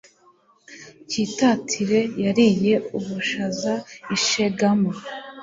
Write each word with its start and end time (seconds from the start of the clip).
cyitatire 1.09 1.99
yariye 2.23 2.73
ubushaza 2.97 3.73
i 4.15 4.17
shegama 4.25 4.91